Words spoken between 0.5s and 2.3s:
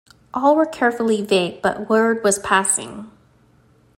were carefully vague but word